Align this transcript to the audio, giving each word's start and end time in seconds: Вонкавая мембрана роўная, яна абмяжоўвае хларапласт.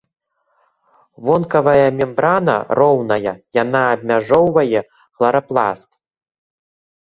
Вонкавая 1.27 1.89
мембрана 1.99 2.57
роўная, 2.81 3.33
яна 3.61 3.81
абмяжоўвае 3.93 4.79
хларапласт. 5.15 5.89